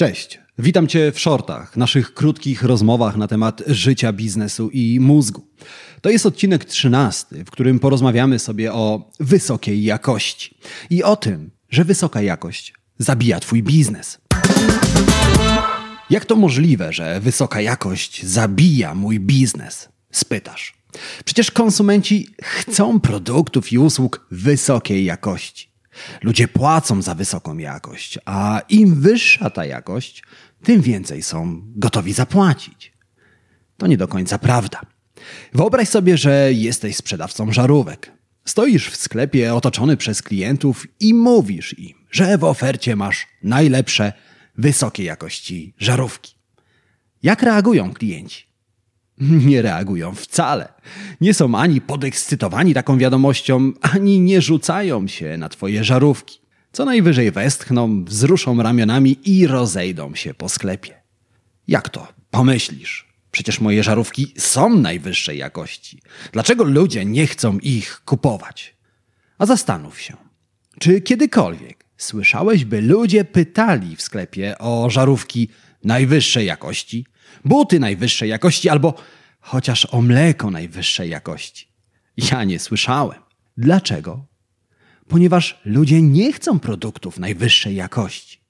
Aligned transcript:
Cześć, 0.00 0.38
witam 0.58 0.86
Cię 0.86 1.12
w 1.12 1.18
shortach, 1.18 1.76
naszych 1.76 2.14
krótkich 2.14 2.62
rozmowach 2.62 3.16
na 3.16 3.28
temat 3.28 3.62
życia, 3.66 4.12
biznesu 4.12 4.70
i 4.72 5.00
mózgu. 5.00 5.46
To 6.00 6.10
jest 6.10 6.26
odcinek 6.26 6.64
13, 6.64 7.44
w 7.44 7.50
którym 7.50 7.78
porozmawiamy 7.78 8.38
sobie 8.38 8.72
o 8.72 9.10
wysokiej 9.20 9.82
jakości 9.82 10.58
i 10.90 11.02
o 11.02 11.16
tym, 11.16 11.50
że 11.70 11.84
wysoka 11.84 12.22
jakość 12.22 12.74
zabija 12.98 13.40
Twój 13.40 13.62
biznes. 13.62 14.18
Jak 16.10 16.24
to 16.24 16.36
możliwe, 16.36 16.92
że 16.92 17.20
wysoka 17.20 17.60
jakość 17.60 18.26
zabija 18.26 18.94
mój 18.94 19.20
biznes? 19.20 19.88
Spytasz. 20.12 20.74
Przecież 21.24 21.50
konsumenci 21.50 22.28
chcą 22.42 23.00
produktów 23.00 23.72
i 23.72 23.78
usług 23.78 24.26
wysokiej 24.30 25.04
jakości. 25.04 25.69
Ludzie 26.22 26.48
płacą 26.48 27.02
za 27.02 27.14
wysoką 27.14 27.58
jakość, 27.58 28.18
a 28.24 28.60
im 28.68 29.00
wyższa 29.00 29.50
ta 29.50 29.64
jakość, 29.64 30.22
tym 30.62 30.80
więcej 30.80 31.22
są 31.22 31.62
gotowi 31.64 32.12
zapłacić. 32.12 32.92
To 33.76 33.86
nie 33.86 33.96
do 33.96 34.08
końca 34.08 34.38
prawda. 34.38 34.80
Wyobraź 35.52 35.88
sobie, 35.88 36.16
że 36.16 36.52
jesteś 36.52 36.96
sprzedawcą 36.96 37.52
żarówek. 37.52 38.12
Stoisz 38.44 38.90
w 38.90 38.96
sklepie 38.96 39.54
otoczony 39.54 39.96
przez 39.96 40.22
klientów 40.22 40.86
i 41.00 41.14
mówisz 41.14 41.78
im, 41.78 41.94
że 42.10 42.38
w 42.38 42.44
ofercie 42.44 42.96
masz 42.96 43.26
najlepsze, 43.42 44.12
wysokiej 44.58 45.06
jakości 45.06 45.74
żarówki. 45.78 46.34
Jak 47.22 47.42
reagują 47.42 47.94
klienci? 47.94 48.49
Nie 49.50 49.62
reagują 49.62 50.14
wcale. 50.14 50.68
Nie 51.20 51.34
są 51.34 51.54
ani 51.54 51.80
podekscytowani 51.80 52.74
taką 52.74 52.98
wiadomością, 52.98 53.72
ani 53.80 54.20
nie 54.20 54.42
rzucają 54.42 55.08
się 55.08 55.36
na 55.36 55.48
twoje 55.48 55.84
żarówki. 55.84 56.40
Co 56.72 56.84
najwyżej 56.84 57.30
westchną, 57.32 58.04
wzruszą 58.04 58.62
ramionami 58.62 59.18
i 59.24 59.46
rozejdą 59.46 60.14
się 60.14 60.34
po 60.34 60.48
sklepie. 60.48 61.02
Jak 61.68 61.88
to? 61.88 62.08
Pomyślisz. 62.30 63.10
Przecież 63.30 63.60
moje 63.60 63.82
żarówki 63.82 64.34
są 64.38 64.76
najwyższej 64.76 65.38
jakości. 65.38 66.02
Dlaczego 66.32 66.64
ludzie 66.64 67.04
nie 67.04 67.26
chcą 67.26 67.58
ich 67.58 68.02
kupować? 68.04 68.76
A 69.38 69.46
zastanów 69.46 70.00
się, 70.00 70.16
czy 70.78 71.00
kiedykolwiek 71.00 71.84
słyszałeś, 71.96 72.64
by 72.64 72.82
ludzie 72.82 73.24
pytali 73.24 73.96
w 73.96 74.02
sklepie 74.02 74.58
o 74.58 74.90
żarówki 74.90 75.48
najwyższej 75.84 76.46
jakości, 76.46 77.06
buty 77.44 77.80
najwyższej 77.80 78.30
jakości 78.30 78.68
albo 78.68 78.94
chociaż 79.40 79.86
o 79.90 80.02
mleko 80.02 80.50
najwyższej 80.50 81.10
jakości? 81.10 81.68
Ja 82.16 82.44
nie 82.44 82.58
słyszałem. 82.58 83.20
Dlaczego? 83.56 84.26
Ponieważ 85.08 85.60
ludzie 85.64 86.02
nie 86.02 86.32
chcą 86.32 86.60
produktów 86.60 87.18
najwyższej 87.18 87.76
jakości. 87.76 88.40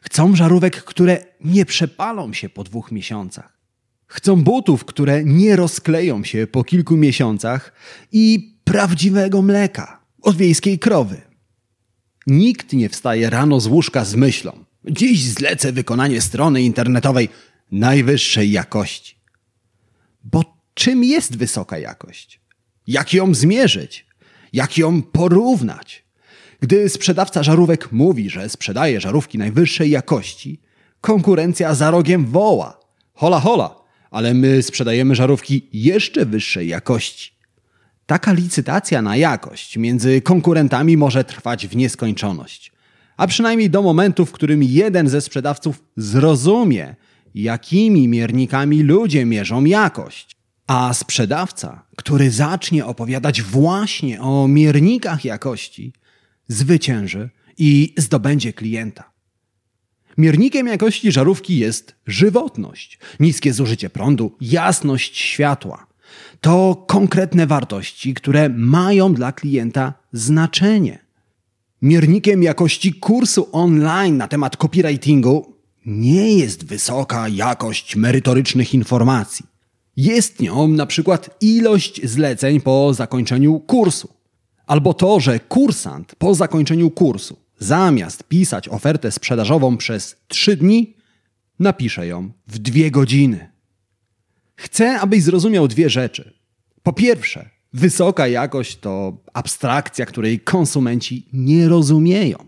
Chcą 0.00 0.36
żarówek, 0.36 0.84
które 0.84 1.24
nie 1.40 1.66
przepalą 1.66 2.32
się 2.32 2.48
po 2.48 2.64
dwóch 2.64 2.92
miesiącach. 2.92 3.58
Chcą 4.06 4.42
butów, 4.42 4.84
które 4.84 5.24
nie 5.24 5.56
rozkleją 5.56 6.24
się 6.24 6.46
po 6.46 6.64
kilku 6.64 6.96
miesiącach 6.96 7.72
i 8.12 8.54
prawdziwego 8.64 9.42
mleka 9.42 10.00
od 10.22 10.36
wiejskiej 10.36 10.78
krowy. 10.78 11.20
Nikt 12.26 12.72
nie 12.72 12.88
wstaje 12.88 13.30
rano 13.30 13.60
z 13.60 13.66
łóżka 13.66 14.04
z 14.04 14.14
myślą: 14.14 14.64
Dziś 14.84 15.24
zlecę 15.24 15.72
wykonanie 15.72 16.20
strony 16.20 16.62
internetowej 16.62 17.28
najwyższej 17.72 18.50
jakości. 18.50 19.16
Bo 20.24 20.44
czym 20.74 21.04
jest 21.04 21.36
wysoka 21.36 21.78
jakość? 21.78 22.40
Jak 22.86 23.14
ją 23.14 23.34
zmierzyć? 23.34 24.06
Jak 24.52 24.78
ją 24.78 25.02
porównać? 25.02 26.04
Gdy 26.60 26.88
sprzedawca 26.88 27.42
żarówek 27.42 27.92
mówi, 27.92 28.30
że 28.30 28.48
sprzedaje 28.48 29.00
żarówki 29.00 29.38
najwyższej 29.38 29.90
jakości, 29.90 30.60
konkurencja 31.00 31.74
za 31.74 31.90
rogiem 31.90 32.26
woła: 32.26 32.80
Hola, 33.14 33.40
hola, 33.40 33.74
ale 34.10 34.34
my 34.34 34.62
sprzedajemy 34.62 35.14
żarówki 35.14 35.68
jeszcze 35.72 36.26
wyższej 36.26 36.68
jakości. 36.68 37.32
Taka 38.06 38.32
licytacja 38.32 39.02
na 39.02 39.16
jakość 39.16 39.76
między 39.76 40.20
konkurentami 40.20 40.96
może 40.96 41.24
trwać 41.24 41.66
w 41.66 41.76
nieskończoność, 41.76 42.72
a 43.16 43.26
przynajmniej 43.26 43.70
do 43.70 43.82
momentu, 43.82 44.26
w 44.26 44.32
którym 44.32 44.62
jeden 44.62 45.08
ze 45.08 45.20
sprzedawców 45.20 45.82
zrozumie, 45.96 46.94
jakimi 47.34 48.08
miernikami 48.08 48.82
ludzie 48.82 49.24
mierzą 49.24 49.64
jakość. 49.64 50.36
A 50.66 50.94
sprzedawca, 50.94 51.84
który 51.96 52.30
zacznie 52.30 52.86
opowiadać 52.86 53.42
właśnie 53.42 54.20
o 54.20 54.48
miernikach 54.48 55.24
jakości, 55.24 55.92
zwycięży 56.48 57.30
i 57.58 57.94
zdobędzie 57.96 58.52
klienta. 58.52 59.10
Miernikiem 60.18 60.66
jakości 60.66 61.12
żarówki 61.12 61.58
jest 61.58 61.94
żywotność, 62.06 62.98
niskie 63.20 63.52
zużycie 63.52 63.90
prądu, 63.90 64.36
jasność 64.40 65.18
światła. 65.18 65.86
To 66.40 66.84
konkretne 66.88 67.46
wartości, 67.46 68.14
które 68.14 68.48
mają 68.48 69.14
dla 69.14 69.32
klienta 69.32 69.94
znaczenie. 70.12 70.98
Miernikiem 71.82 72.42
jakości 72.42 72.94
kursu 72.94 73.48
online 73.52 74.16
na 74.16 74.28
temat 74.28 74.56
copywritingu 74.56 75.57
nie 75.88 76.38
jest 76.38 76.64
wysoka 76.64 77.28
jakość 77.28 77.96
merytorycznych 77.96 78.74
informacji. 78.74 79.46
Jest 79.96 80.40
nią 80.40 80.68
na 80.68 80.86
przykład 80.86 81.36
ilość 81.40 82.06
zleceń 82.06 82.60
po 82.60 82.94
zakończeniu 82.94 83.60
kursu, 83.60 84.08
albo 84.66 84.94
to, 84.94 85.20
że 85.20 85.40
kursant 85.40 86.14
po 86.18 86.34
zakończeniu 86.34 86.90
kursu 86.90 87.36
zamiast 87.58 88.24
pisać 88.24 88.68
ofertę 88.68 89.12
sprzedażową 89.12 89.76
przez 89.76 90.16
trzy 90.28 90.56
dni, 90.56 90.94
napisze 91.58 92.06
ją 92.06 92.30
w 92.46 92.58
dwie 92.58 92.90
godziny. 92.90 93.50
Chcę, 94.56 95.00
abyś 95.00 95.22
zrozumiał 95.22 95.68
dwie 95.68 95.90
rzeczy. 95.90 96.32
Po 96.82 96.92
pierwsze, 96.92 97.50
wysoka 97.72 98.28
jakość 98.28 98.76
to 98.76 99.16
abstrakcja, 99.32 100.06
której 100.06 100.40
konsumenci 100.40 101.28
nie 101.32 101.68
rozumieją. 101.68 102.38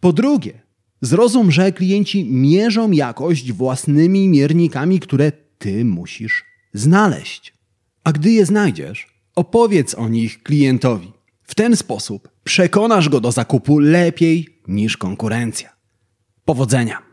Po 0.00 0.12
drugie, 0.12 0.65
zrozum, 1.00 1.50
że 1.50 1.72
klienci 1.72 2.24
mierzą 2.24 2.90
jakość 2.90 3.52
własnymi 3.52 4.28
miernikami, 4.28 5.00
które 5.00 5.32
ty 5.58 5.84
musisz 5.84 6.44
znaleźć. 6.72 7.54
A 8.04 8.12
gdy 8.12 8.30
je 8.30 8.46
znajdziesz, 8.46 9.06
opowiedz 9.34 9.94
o 9.94 10.08
nich 10.08 10.42
klientowi. 10.42 11.12
W 11.42 11.54
ten 11.54 11.76
sposób 11.76 12.28
przekonasz 12.44 13.08
go 13.08 13.20
do 13.20 13.32
zakupu 13.32 13.78
lepiej 13.78 14.48
niż 14.68 14.96
konkurencja. 14.96 15.76
Powodzenia! 16.44 17.05